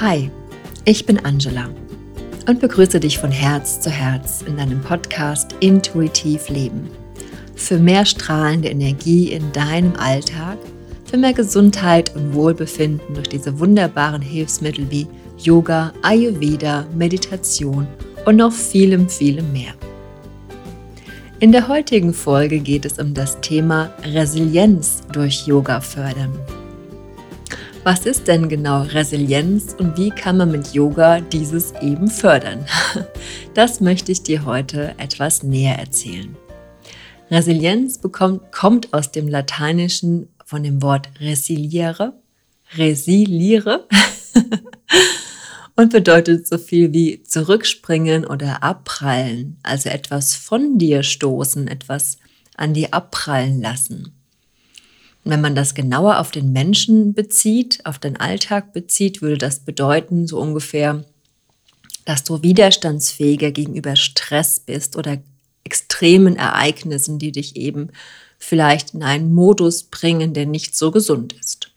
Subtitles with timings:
[0.00, 0.28] Hi,
[0.84, 1.68] ich bin Angela
[2.48, 6.90] und begrüße dich von Herz zu Herz in deinem Podcast Intuitiv Leben.
[7.54, 10.58] Für mehr strahlende Energie in deinem Alltag,
[11.04, 15.06] für mehr Gesundheit und Wohlbefinden durch diese wunderbaren Hilfsmittel wie
[15.38, 17.86] Yoga, Ayurveda, Meditation
[18.26, 19.74] und noch vielem, vielem mehr.
[21.38, 26.32] In der heutigen Folge geht es um das Thema Resilienz durch Yoga fördern.
[27.84, 32.64] Was ist denn genau Resilienz und wie kann man mit Yoga dieses eben fördern?
[33.52, 36.34] Das möchte ich dir heute etwas näher erzählen.
[37.30, 42.14] Resilienz bekommt, kommt aus dem Lateinischen von dem Wort resiliere,
[42.76, 43.86] resiliere
[45.76, 52.16] und bedeutet so viel wie zurückspringen oder abprallen, also etwas von dir stoßen, etwas
[52.56, 54.23] an dir abprallen lassen.
[55.24, 60.26] Wenn man das genauer auf den Menschen bezieht, auf den Alltag bezieht, würde das bedeuten,
[60.26, 61.04] so ungefähr,
[62.04, 65.18] dass du widerstandsfähiger gegenüber Stress bist oder
[65.64, 67.88] extremen Ereignissen, die dich eben
[68.38, 71.70] vielleicht in einen Modus bringen, der nicht so gesund ist.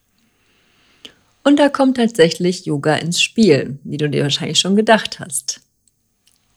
[1.45, 5.61] Und da kommt tatsächlich Yoga ins Spiel, wie du dir wahrscheinlich schon gedacht hast.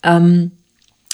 [0.02, 0.50] Ähm,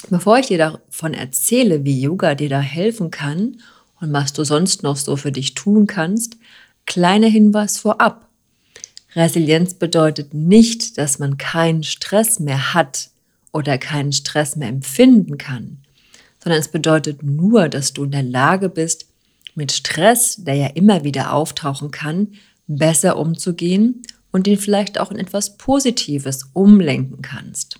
[0.09, 3.61] bevor ich dir davon erzähle, wie Yoga dir da helfen kann
[3.99, 6.37] und was du sonst noch so für dich tun kannst,
[6.85, 8.27] kleiner Hinweis vorab.
[9.15, 13.09] Resilienz bedeutet nicht, dass man keinen Stress mehr hat
[13.51, 15.79] oder keinen Stress mehr empfinden kann,
[16.43, 19.07] sondern es bedeutet nur, dass du in der Lage bist,
[19.55, 22.33] mit Stress, der ja immer wieder auftauchen kann,
[22.67, 27.79] besser umzugehen und den vielleicht auch in etwas Positives umlenken kannst.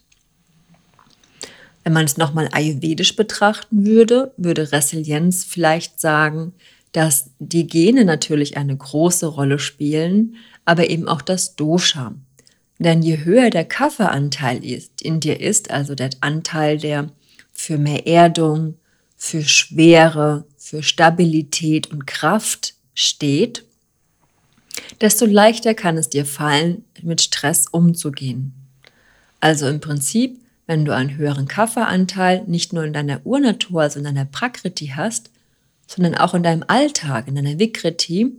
[1.87, 6.51] Wenn man es nochmal ayurvedisch betrachten würde, würde Resilienz vielleicht sagen,
[6.91, 12.13] dass die Gene natürlich eine große Rolle spielen, aber eben auch das Dosha.
[12.77, 14.59] Denn je höher der Kaffeeanteil
[15.01, 17.09] in dir ist, also der Anteil, der
[17.53, 18.73] für mehr Erdung,
[19.15, 23.63] für Schwere, für Stabilität und Kraft steht,
[24.99, 28.51] desto leichter kann es dir fallen, mit Stress umzugehen.
[29.39, 34.05] Also im Prinzip, wenn du einen höheren Kaffeeanteil nicht nur in deiner Urnatur, also in
[34.05, 35.31] deiner Prakriti hast,
[35.87, 38.33] sondern auch in deinem Alltag, in deiner Vikriti,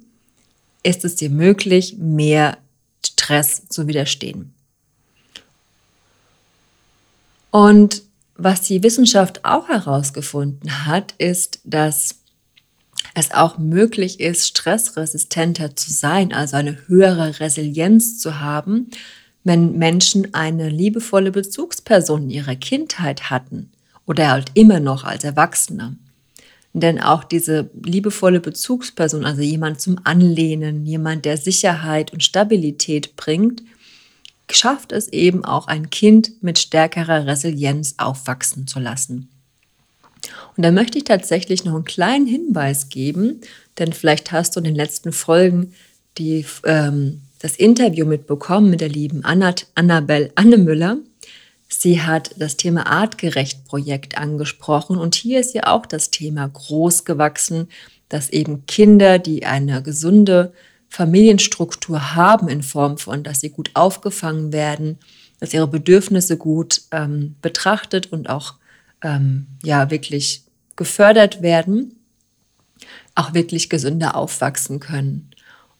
[0.83, 2.59] ist es dir möglich, mehr
[3.05, 4.53] Stress zu widerstehen.
[7.51, 8.03] Und
[8.37, 12.17] was die Wissenschaft auch herausgefunden hat, ist, dass
[13.15, 18.91] es auch möglich ist, stressresistenter zu sein, also eine höhere Resilienz zu haben,
[19.49, 23.73] wenn Menschen eine liebevolle Bezugsperson in ihrer Kindheit hatten
[24.07, 25.97] oder halt immer noch als Erwachsene.
[26.75, 33.63] Denn auch diese liebevolle Bezugsperson, also jemand zum Anlehnen, jemand, der Sicherheit und Stabilität bringt,
[34.51, 39.31] schafft es eben auch ein Kind mit stärkerer Resilienz aufwachsen zu lassen.
[40.59, 43.41] Und da möchte ich tatsächlich noch einen kleinen Hinweis geben,
[43.79, 45.73] denn vielleicht hast du in den letzten Folgen
[46.19, 50.99] die, ähm, das Interview mitbekommen mit der lieben Anna, Annabelle Annemüller.
[51.69, 57.69] Sie hat das Thema Artgerecht-Projekt angesprochen und hier ist ja auch das Thema groß gewachsen,
[58.09, 60.53] dass eben Kinder, die eine gesunde
[60.89, 64.99] Familienstruktur haben in Form von, dass sie gut aufgefangen werden,
[65.41, 68.55] dass ihre Bedürfnisse gut ähm, betrachtet und auch
[69.03, 70.45] ähm, ja wirklich
[70.77, 71.95] gefördert werden,
[73.15, 75.31] auch wirklich gesünder aufwachsen können.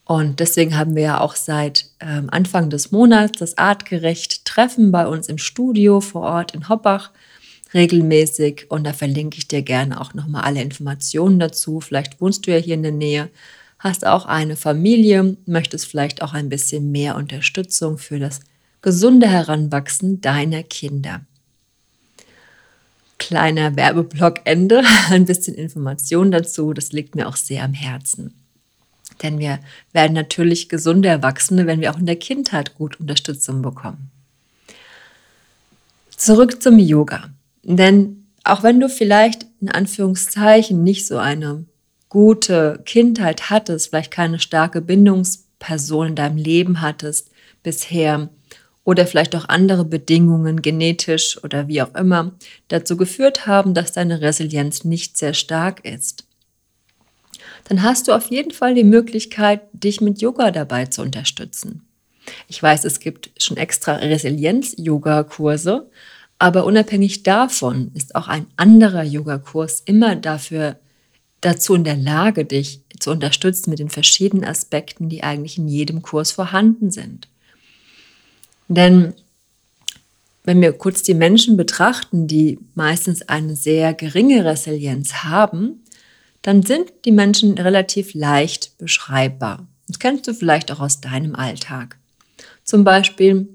[0.09, 5.07] Und deswegen haben wir ja auch seit ähm, Anfang des Monats das artgerecht Treffen bei
[5.07, 7.11] uns im Studio vor Ort in Hoppach
[7.75, 8.71] regelmäßig.
[8.71, 11.81] Und da verlinke ich dir gerne auch nochmal alle Informationen dazu.
[11.81, 13.29] Vielleicht wohnst du ja hier in der Nähe,
[13.79, 18.41] hast auch eine Familie, möchtest vielleicht auch ein bisschen mehr Unterstützung für das
[18.81, 21.21] gesunde Heranwachsen deiner Kinder
[23.19, 26.73] kleiner Werbeblockende, ein bisschen Information dazu.
[26.73, 28.48] Das liegt mir auch sehr am Herzen.
[29.23, 29.59] Denn wir
[29.93, 34.11] werden natürlich gesunde Erwachsene, wenn wir auch in der Kindheit gut Unterstützung bekommen.
[36.17, 37.31] Zurück zum Yoga.
[37.63, 41.65] Denn auch wenn du vielleicht in Anführungszeichen nicht so eine
[42.09, 47.31] gute Kindheit hattest, vielleicht keine starke Bindungsperson in deinem Leben hattest
[47.63, 48.31] bisher,
[48.89, 52.33] oder vielleicht auch andere Bedingungen, genetisch oder wie auch immer,
[52.69, 56.25] dazu geführt haben, dass deine Resilienz nicht sehr stark ist,
[57.69, 61.83] dann hast du auf jeden Fall die Möglichkeit, dich mit Yoga dabei zu unterstützen.
[62.47, 65.91] Ich weiß, es gibt schon extra Resilienz-Yoga-Kurse,
[66.39, 70.79] aber unabhängig davon ist auch ein anderer Yogakurs immer dafür
[71.41, 76.03] dazu in der Lage, dich zu unterstützen mit den verschiedenen Aspekten, die eigentlich in jedem
[76.03, 77.29] Kurs vorhanden sind.
[78.69, 79.15] Denn
[80.45, 85.83] wenn wir kurz die Menschen betrachten, die meistens eine sehr geringe Resilienz haben,
[86.43, 89.67] dann sind die Menschen relativ leicht beschreibbar.
[89.87, 91.99] Das kennst du vielleicht auch aus deinem Alltag.
[92.65, 93.49] Zum Beispiel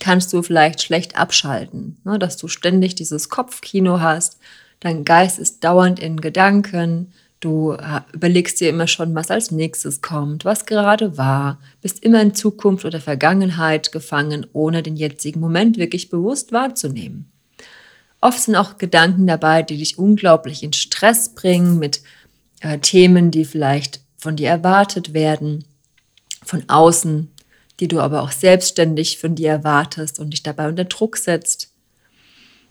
[0.00, 4.38] kannst du vielleicht schlecht abschalten, ne, dass du ständig dieses Kopfkino hast,
[4.80, 10.02] dein Geist ist dauernd in Gedanken, du äh, überlegst dir immer schon, was als nächstes
[10.02, 15.78] kommt, was gerade war, bist immer in Zukunft oder Vergangenheit gefangen, ohne den jetzigen Moment
[15.78, 17.30] wirklich bewusst wahrzunehmen.
[18.20, 22.02] Oft sind auch Gedanken dabei, die dich unglaublich in Stress bringen mit
[22.60, 25.64] äh, Themen, die vielleicht von dir erwartet werden,
[26.42, 27.30] von außen,
[27.80, 31.70] die du aber auch selbstständig von dir erwartest und dich dabei unter Druck setzt.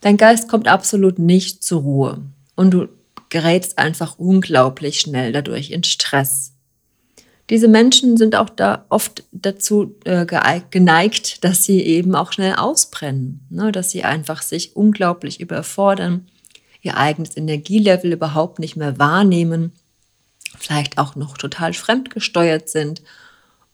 [0.01, 2.21] Dein Geist kommt absolut nicht zur Ruhe
[2.55, 2.89] und du
[3.29, 6.54] gerätst einfach unglaublich schnell dadurch in Stress.
[7.49, 13.45] Diese Menschen sind auch da oft dazu äh, geneigt, dass sie eben auch schnell ausbrennen,
[13.51, 13.71] ne?
[13.71, 16.27] dass sie einfach sich unglaublich überfordern,
[16.81, 19.73] ihr eigenes Energielevel überhaupt nicht mehr wahrnehmen,
[20.57, 23.03] vielleicht auch noch total fremdgesteuert sind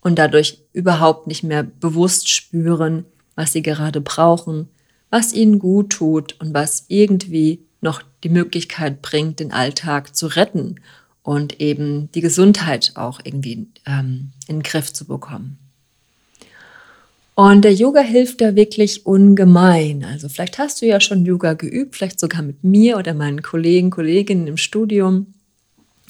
[0.02, 4.68] und dadurch überhaupt nicht mehr bewusst spüren, was sie gerade brauchen,
[5.08, 10.76] was ihnen gut tut und was irgendwie noch die Möglichkeit bringt, den Alltag zu retten
[11.22, 15.58] und eben die Gesundheit auch irgendwie ähm, in den Griff zu bekommen.
[17.34, 20.04] Und der Yoga hilft da wirklich ungemein.
[20.04, 23.90] Also vielleicht hast du ja schon Yoga geübt, vielleicht sogar mit mir oder meinen Kollegen,
[23.90, 25.32] Kolleginnen im Studium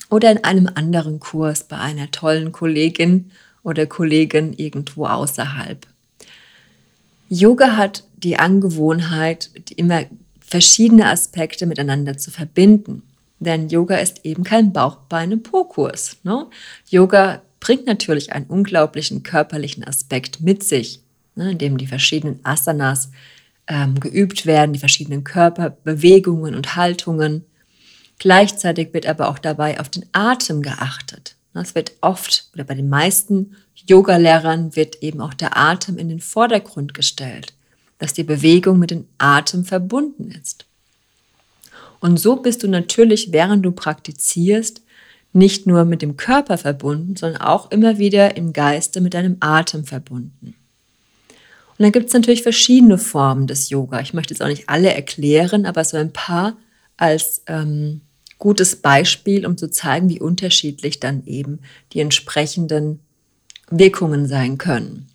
[0.09, 3.31] oder in einem anderen Kurs bei einer tollen Kollegin
[3.63, 5.87] oder Kollegen irgendwo außerhalb.
[7.29, 10.03] Yoga hat die Angewohnheit, immer
[10.39, 13.01] verschiedene Aspekte miteinander zu verbinden.
[13.43, 16.17] Denn Yoga ist eben kein Bauchbeine-Po-Kurs.
[16.23, 16.47] Ne?
[16.89, 21.01] Yoga bringt natürlich einen unglaublichen körperlichen Aspekt mit sich,
[21.35, 23.11] ne, in dem die verschiedenen Asanas
[23.67, 27.45] ähm, geübt werden, die verschiedenen Körperbewegungen und Haltungen.
[28.19, 31.35] Gleichzeitig wird aber auch dabei auf den Atem geachtet.
[31.53, 33.55] Es wird oft oder bei den meisten
[33.87, 37.53] Yoga-Lehrern wird eben auch der Atem in den Vordergrund gestellt,
[37.97, 40.65] dass die Bewegung mit dem Atem verbunden ist.
[42.03, 44.81] Und so bist du natürlich, während du praktizierst,
[45.31, 49.85] nicht nur mit dem Körper verbunden, sondern auch immer wieder im Geiste mit deinem Atem
[49.85, 50.53] verbunden.
[51.27, 54.01] Und dann gibt es natürlich verschiedene Formen des Yoga.
[54.01, 56.57] Ich möchte jetzt auch nicht alle erklären, aber so ein paar
[56.97, 58.01] als ähm,
[58.37, 61.59] gutes Beispiel, um zu zeigen, wie unterschiedlich dann eben
[61.93, 62.99] die entsprechenden
[63.71, 65.07] Wirkungen sein können.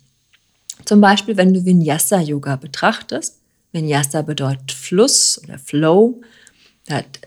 [0.85, 3.35] Zum Beispiel, wenn du Vinyasa-Yoga betrachtest.
[3.73, 6.23] Vinyasa bedeutet Fluss oder Flow.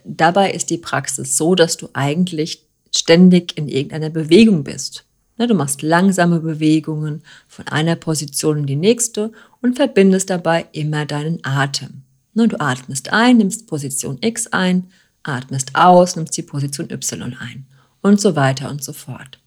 [0.04, 5.04] Dabei ist die Praxis so, dass du eigentlich ständig in irgendeiner Bewegung bist.
[5.38, 11.40] Du machst langsame Bewegungen von einer Position in die nächste und verbindest dabei immer deinen
[11.42, 12.02] Atem.
[12.34, 14.90] Du atmest ein, nimmst Position X ein,
[15.22, 17.66] atmest aus, nimmst die Position Y ein
[18.02, 19.38] und so weiter und so fort.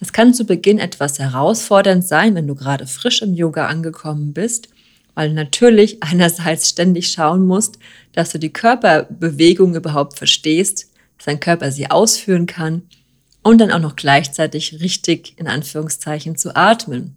[0.00, 4.68] Es kann zu Beginn etwas herausfordernd sein, wenn du gerade frisch im Yoga angekommen bist,
[5.14, 7.78] weil natürlich einerseits ständig schauen musst,
[8.12, 12.82] dass du die Körperbewegung überhaupt verstehst, dass dein Körper sie ausführen kann
[13.42, 17.16] und dann auch noch gleichzeitig richtig in Anführungszeichen zu atmen.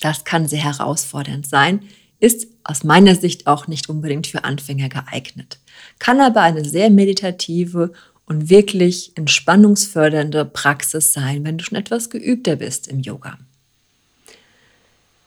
[0.00, 1.80] Das kann sehr herausfordernd sein,
[2.20, 5.58] ist aus meiner Sicht auch nicht unbedingt für Anfänger geeignet,
[5.98, 7.92] kann aber eine sehr meditative
[8.26, 13.38] und wirklich entspannungsfördernde Praxis sein, wenn du schon etwas geübter bist im Yoga.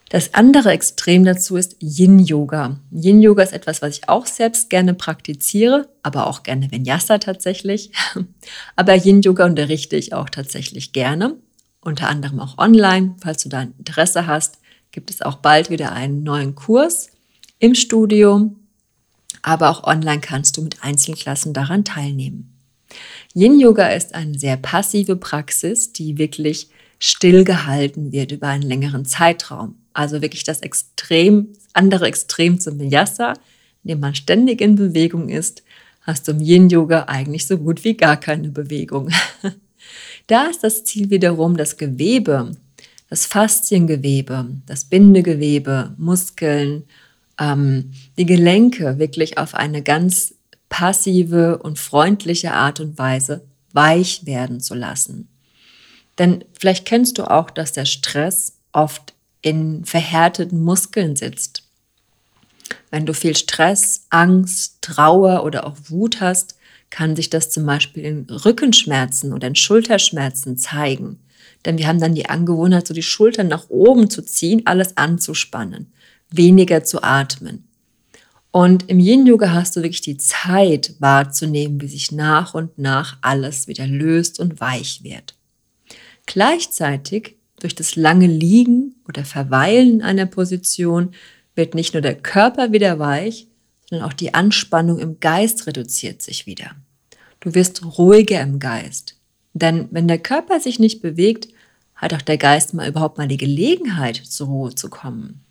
[0.09, 2.79] Das andere Extrem dazu ist Yin-Yoga.
[2.91, 7.91] Yin-Yoga ist etwas, was ich auch selbst gerne praktiziere, aber auch gerne Vinyasa tatsächlich.
[8.77, 11.35] Aber Yin-Yoga unterrichte ich auch tatsächlich gerne,
[11.81, 13.15] unter anderem auch online.
[13.21, 14.59] Falls du da Interesse hast,
[14.91, 17.09] gibt es auch bald wieder einen neuen Kurs
[17.59, 18.51] im Studio,
[19.41, 22.53] aber auch online kannst du mit Einzelklassen daran teilnehmen.
[23.33, 29.75] Yin Yoga ist eine sehr passive Praxis, die wirklich stillgehalten wird über einen längeren Zeitraum.
[29.97, 33.33] Also wirklich das Extrem, andere Extrem zum Vinyasa,
[33.83, 35.63] in dem man ständig in Bewegung ist,
[36.01, 39.09] hast du im Yin Yoga eigentlich so gut wie gar keine Bewegung.
[40.27, 42.51] da ist das Ziel wiederum, das Gewebe,
[43.09, 46.83] das Fasziengewebe, das Bindegewebe, Muskeln,
[47.39, 47.89] ähm,
[48.19, 50.35] die Gelenke wirklich auf eine ganz
[50.69, 55.27] passive und freundliche Art und Weise weich werden zu lassen.
[56.19, 61.63] Denn vielleicht kennst du auch, dass der Stress oft in verhärteten Muskeln sitzt.
[62.91, 66.55] Wenn du viel Stress, Angst, Trauer oder auch Wut hast,
[66.89, 71.19] kann sich das zum Beispiel in Rückenschmerzen oder in Schulterschmerzen zeigen.
[71.65, 75.91] Denn wir haben dann die Angewohnheit, so die Schultern nach oben zu ziehen, alles anzuspannen.
[76.29, 77.63] weniger zu atmen.
[78.51, 83.67] Und im Yin-Yoga hast du wirklich die Zeit wahrzunehmen, wie sich nach und nach alles
[83.67, 85.35] wieder löst und weich wird.
[86.25, 91.11] Gleichzeitig durch das lange Liegen oder Verweilen in einer Position
[91.55, 93.47] wird nicht nur der Körper wieder weich,
[93.89, 96.71] sondern auch die Anspannung im Geist reduziert sich wieder.
[97.39, 99.15] Du wirst ruhiger im Geist.
[99.53, 101.47] Denn wenn der Körper sich nicht bewegt,
[101.95, 105.41] hat auch der Geist mal überhaupt mal die Gelegenheit, zur Ruhe zu kommen.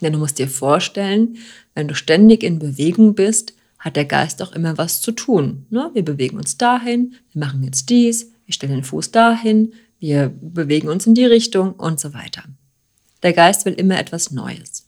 [0.00, 1.38] Denn du musst dir vorstellen,
[1.74, 5.66] wenn du ständig in Bewegung bist, hat der Geist auch immer was zu tun.
[5.70, 5.90] Ne?
[5.94, 10.88] Wir bewegen uns dahin, wir machen jetzt dies, wir stellen den Fuß dahin, wir bewegen
[10.88, 12.44] uns in die Richtung und so weiter.
[13.22, 14.86] Der Geist will immer etwas Neues.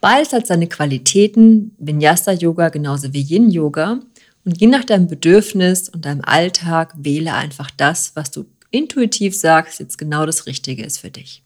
[0.00, 4.00] Beides hat seine Qualitäten, Vinyasa-Yoga genauso wie Yin-Yoga.
[4.46, 9.80] Und je nach deinem Bedürfnis und deinem Alltag wähle einfach das, was du intuitiv sagst,
[9.80, 11.42] jetzt genau das Richtige ist für dich.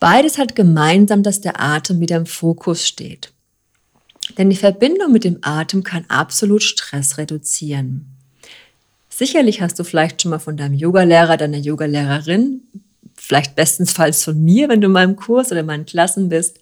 [0.00, 3.32] Beides hat gemeinsam, dass der Atem wieder im Fokus steht.
[4.36, 8.17] Denn die Verbindung mit dem Atem kann absolut Stress reduzieren.
[9.18, 12.62] Sicherlich hast du vielleicht schon mal von deinem Yogalehrer, deiner Yogalehrerin,
[13.16, 16.60] vielleicht bestensfalls von mir, wenn du in meinem Kurs oder in meinen Klassen bist,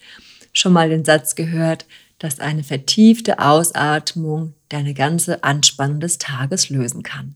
[0.54, 1.84] schon mal den Satz gehört,
[2.18, 7.34] dass eine vertiefte Ausatmung deine ganze Anspannung des Tages lösen kann.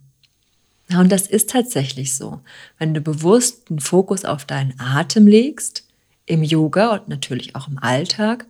[0.89, 2.41] Und das ist tatsächlich so.
[2.79, 5.87] Wenn du bewusst den Fokus auf deinen Atem legst,
[6.25, 8.47] im Yoga und natürlich auch im Alltag,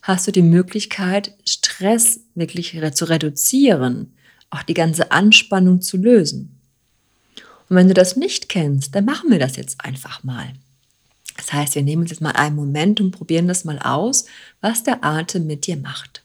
[0.00, 4.14] hast du die Möglichkeit, Stress wirklich zu reduzieren,
[4.50, 6.60] auch die ganze Anspannung zu lösen.
[7.68, 10.52] Und wenn du das nicht kennst, dann machen wir das jetzt einfach mal.
[11.36, 14.26] Das heißt, wir nehmen uns jetzt mal einen Moment und probieren das mal aus,
[14.60, 16.22] was der Atem mit dir macht.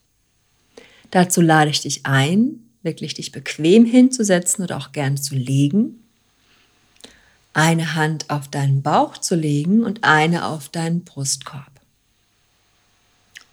[1.10, 6.02] Dazu lade ich dich ein, wirklich dich bequem hinzusetzen oder auch gern zu legen.
[7.54, 11.75] Eine Hand auf deinen Bauch zu legen und eine auf deinen Brustkorb.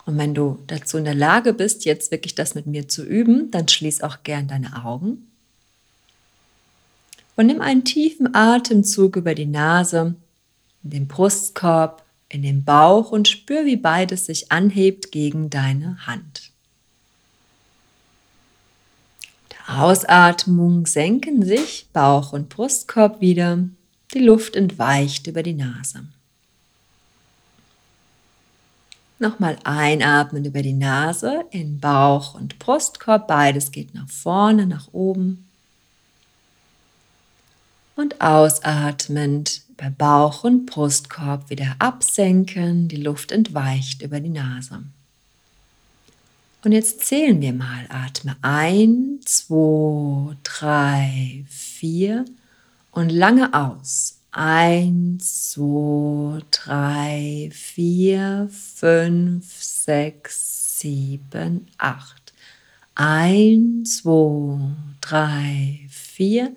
[0.06, 3.50] Und wenn du dazu in der Lage bist, jetzt wirklich das mit mir zu üben,
[3.50, 5.30] dann schließ auch gern deine Augen.
[7.36, 10.14] Und nimm einen tiefen Atemzug über die Nase,
[10.82, 16.50] in den Brustkorb, in den Bauch und spür, wie beides sich anhebt gegen deine Hand.
[19.50, 23.58] Der Ausatmung senken sich Bauch und Brustkorb wieder,
[24.12, 26.04] die Luft entweicht über die Nase.
[29.24, 33.26] Nochmal einatmen über die Nase in Bauch und Brustkorb.
[33.26, 35.48] Beides geht nach vorne, nach oben.
[37.96, 42.88] Und ausatmend bei Bauch und Brustkorb wieder absenken.
[42.88, 44.82] Die Luft entweicht über die Nase.
[46.62, 47.86] Und jetzt zählen wir mal.
[47.88, 52.26] Atme ein, zwei, drei, vier
[52.90, 54.13] und lange aus.
[54.36, 62.32] Eins, zwei, drei, vier, fünf, sechs, sieben, acht.
[62.96, 64.58] Eins, zwei,
[65.00, 66.56] drei, vier.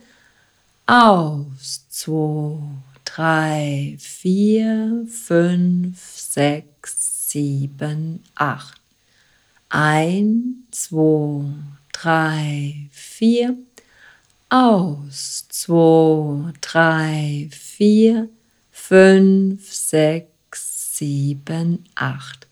[0.88, 1.86] Aus.
[1.90, 2.58] Zwei,
[3.06, 8.82] drei, vier, fünf, sechs, sieben, acht.
[9.70, 11.44] Eins, zwei,
[11.92, 13.56] drei, vier
[14.50, 15.46] aus.
[15.50, 18.30] Zwei, drei, vier,
[18.72, 22.48] fünf, sechs, sieben, acht.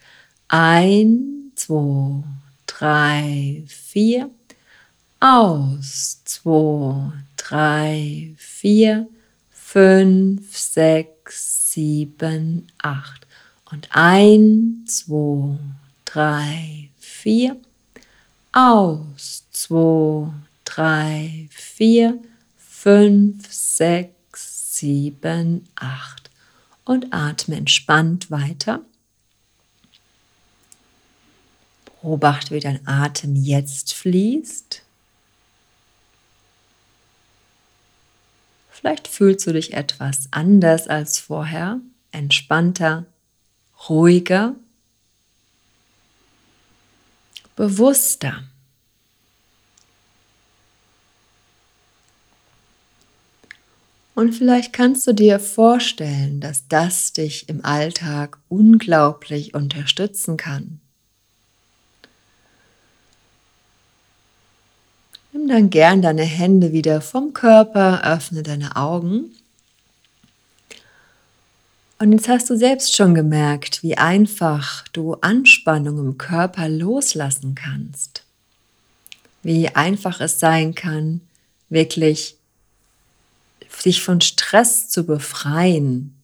[0.47, 2.23] Ein, zwei,
[2.67, 4.29] drei, vier.
[5.19, 6.21] Aus.
[6.25, 9.07] Zwei, drei, vier,
[9.49, 13.25] fünf, sechs, sieben, acht.
[13.71, 15.57] Und ein, zwei,
[16.05, 17.57] drei, vier.
[18.51, 19.45] Aus.
[19.51, 20.29] Zwei,
[20.75, 22.22] drei, vier,
[22.58, 26.29] fünf, sechs, sieben, acht.
[26.84, 28.82] Und atme entspannt weiter.
[31.86, 34.84] Beobachte, wie dein Atem jetzt fließt.
[38.70, 41.79] Vielleicht fühlst du dich etwas anders als vorher,
[42.12, 43.05] entspannter,
[43.89, 44.55] ruhiger,
[47.55, 48.44] bewusster.
[54.15, 60.79] Und vielleicht kannst du dir vorstellen, dass das dich im Alltag unglaublich unterstützen kann.
[65.34, 69.36] Nimm dann gern deine Hände wieder vom Körper, öffne deine Augen.
[72.00, 78.24] Und jetzt hast du selbst schon gemerkt, wie einfach du Anspannung im Körper loslassen kannst.
[79.43, 81.19] Wie einfach es sein kann,
[81.67, 82.38] wirklich
[83.69, 86.15] sich von Stress zu befreien.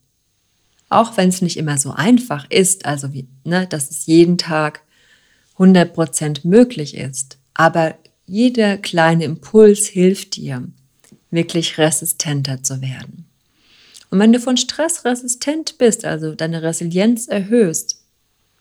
[0.90, 4.82] Auch wenn es nicht immer so einfach ist, also wie, ne, dass es jeden Tag
[5.58, 7.38] 100% möglich ist.
[7.54, 7.96] Aber
[8.26, 10.68] jeder kleine Impuls hilft dir,
[11.30, 13.26] wirklich resistenter zu werden.
[14.10, 18.02] Und wenn du von Stress resistent bist, also deine Resilienz erhöhst,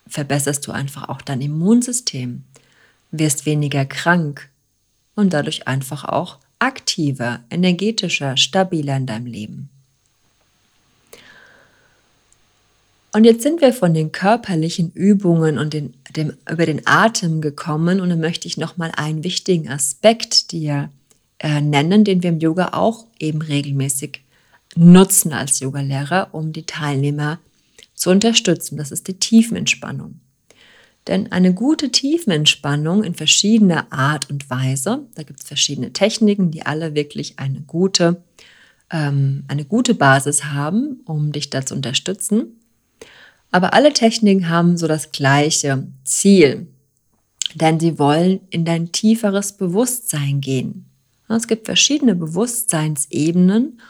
[0.07, 2.45] verbesserst du einfach auch dein Immunsystem,
[3.11, 4.49] wirst weniger krank
[5.17, 9.69] und dadurch einfach auch aktiver, energetischer, stabiler in deinem Leben.
[13.13, 18.01] Und jetzt sind wir von den körperlichen Übungen und den, dem, über den Atem gekommen
[18.01, 20.91] und dann möchte ich nochmal einen wichtigen Aspekt dir
[21.41, 24.23] äh, nennen, den wir im Yoga auch eben regelmäßig
[24.77, 27.41] nutzen als Yogalehrer, um die Teilnehmer
[27.95, 28.77] zu unterstützen.
[28.77, 30.21] Das ist die Tiefenentspannung.
[31.07, 36.67] Denn eine gute Tiefenentspannung in verschiedener Art und Weise, da gibt es verschiedene Techniken, die
[36.67, 38.23] alle wirklich eine gute,
[38.91, 42.61] ähm, eine gute Basis haben, um dich da zu unterstützen.
[43.51, 46.69] Aber alle Techniken haben so das gleiche Ziel,
[47.55, 50.87] denn sie wollen in dein tieferes Bewusstsein gehen.
[51.29, 53.81] Es gibt verschiedene Bewusstseinsebenen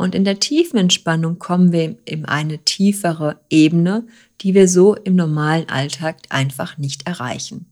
[0.00, 4.06] und in der tiefen Entspannung kommen wir in eine tiefere Ebene,
[4.40, 7.66] die wir so im normalen Alltag einfach nicht erreichen.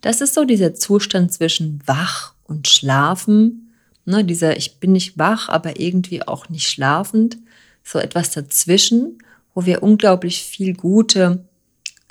[0.00, 3.72] Das ist so dieser Zustand zwischen wach und schlafen,
[4.04, 7.38] ne, dieser ich bin nicht wach, aber irgendwie auch nicht schlafend,
[7.82, 9.18] so etwas dazwischen
[9.54, 11.44] wo wir unglaublich viel gute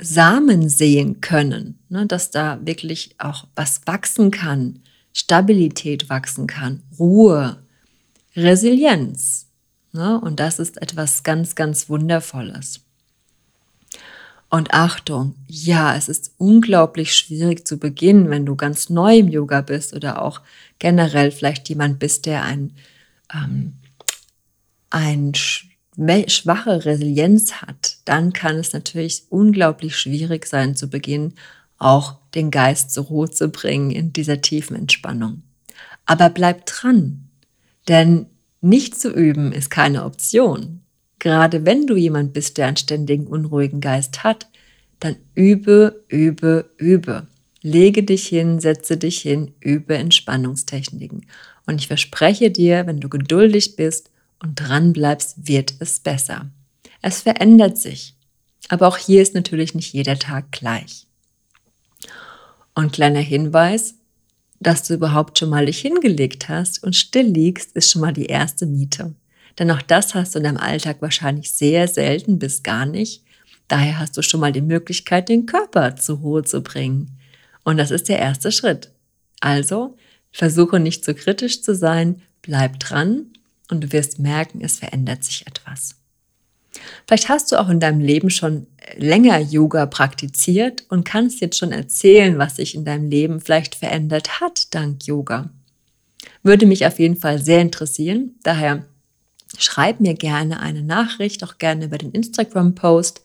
[0.01, 4.79] Samen sehen können, ne, dass da wirklich auch was wachsen kann,
[5.13, 7.62] Stabilität wachsen kann, Ruhe,
[8.35, 9.47] Resilienz.
[9.91, 12.81] Ne, und das ist etwas ganz, ganz Wundervolles.
[14.49, 19.61] Und Achtung, ja, es ist unglaublich schwierig zu beginnen, wenn du ganz neu im Yoga
[19.61, 20.41] bist oder auch
[20.77, 22.75] generell vielleicht jemand bist, der ein,
[23.33, 23.73] ähm,
[24.91, 31.33] ein schwache Resilienz hat, dann kann es natürlich unglaublich schwierig sein, zu Beginn
[31.79, 35.41] auch den Geist zur Ruhe zu bringen in dieser tiefen Entspannung.
[36.05, 37.29] Aber bleib dran,
[37.87, 38.27] denn
[38.61, 40.81] nicht zu üben ist keine Option.
[41.19, 44.47] Gerade wenn du jemand bist, der einen ständigen unruhigen Geist hat,
[44.99, 47.27] dann übe, übe, übe.
[47.61, 51.25] Lege dich hin, setze dich hin, übe Entspannungstechniken.
[51.65, 54.09] Und ich verspreche dir, wenn du geduldig bist,
[54.43, 56.51] und dran bleibst, wird es besser.
[57.01, 58.15] Es verändert sich.
[58.69, 61.07] Aber auch hier ist natürlich nicht jeder Tag gleich.
[62.75, 63.95] Und kleiner Hinweis,
[64.63, 68.25] dass du überhaupt schon mal dich hingelegt hast und still liegst, ist schon mal die
[68.25, 69.13] erste Miete.
[69.59, 73.23] Denn auch das hast du in deinem Alltag wahrscheinlich sehr selten bis gar nicht.
[73.67, 77.17] Daher hast du schon mal die Möglichkeit, den Körper zur Ruhe zu bringen.
[77.63, 78.91] Und das ist der erste Schritt.
[79.39, 79.97] Also
[80.31, 83.27] versuche nicht zu kritisch zu sein, bleib dran
[83.69, 85.95] und du wirst merken, es verändert sich etwas.
[87.07, 88.67] Vielleicht hast du auch in deinem Leben schon
[88.97, 94.41] länger Yoga praktiziert und kannst jetzt schon erzählen, was sich in deinem Leben vielleicht verändert
[94.41, 95.49] hat dank Yoga.
[96.41, 98.35] Würde mich auf jeden Fall sehr interessieren.
[98.43, 98.85] Daher
[99.57, 103.23] schreib mir gerne eine Nachricht, auch gerne über den Instagram-Post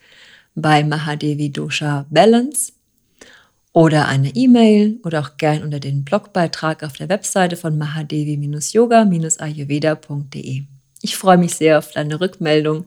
[0.54, 2.72] bei Mahadevi Dosha Balance
[3.72, 10.62] oder eine E-Mail oder auch gern unter den Blogbeitrag auf der Webseite von mahadevi-yoga-ayurveda.de.
[11.00, 12.86] Ich freue mich sehr auf deine Rückmeldung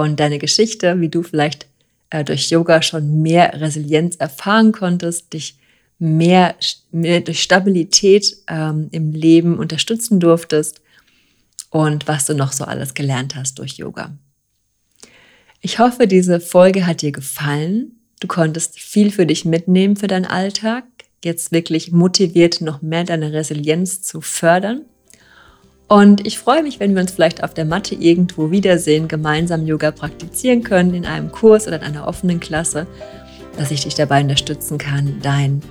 [0.00, 1.66] und deine Geschichte, wie du vielleicht
[2.10, 5.56] äh, durch Yoga schon mehr Resilienz erfahren konntest, dich
[5.98, 6.54] mehr,
[6.90, 10.80] mehr durch Stabilität ähm, im Leben unterstützen durftest
[11.70, 14.16] und was du noch so alles gelernt hast durch Yoga.
[15.60, 20.26] Ich hoffe, diese Folge hat dir gefallen Du konntest viel für dich mitnehmen für deinen
[20.26, 20.84] Alltag,
[21.24, 24.84] jetzt wirklich motiviert, noch mehr deine Resilienz zu fördern.
[25.90, 29.90] Und ich freue mich, wenn wir uns vielleicht auf der Matte irgendwo wiedersehen, gemeinsam Yoga
[29.90, 32.86] praktizieren können, in einem Kurs oder in einer offenen Klasse,
[33.58, 35.62] dass ich dich dabei unterstützen kann, dein,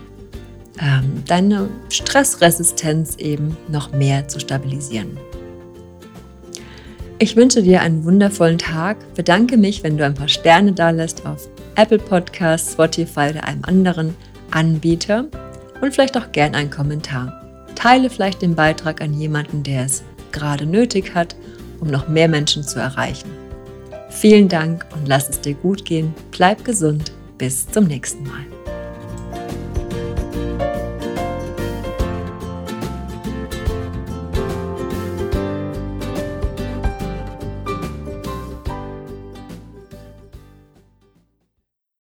[0.82, 5.18] ähm, deine Stressresistenz eben noch mehr zu stabilisieren.
[7.18, 11.26] Ich wünsche dir einen wundervollen Tag, bedanke mich, wenn du ein paar Sterne da lässt
[11.26, 14.14] auf Apple Podcasts, Spotify oder einem anderen
[14.52, 15.28] Anbieter
[15.80, 17.40] und vielleicht auch gern einen Kommentar.
[17.76, 21.36] Teile vielleicht den Beitrag an jemanden, der es gerade nötig hat,
[21.80, 23.30] um noch mehr Menschen zu erreichen.
[24.10, 26.14] Vielen Dank und lass es dir gut gehen.
[26.32, 27.12] Bleib gesund.
[27.38, 28.59] Bis zum nächsten Mal.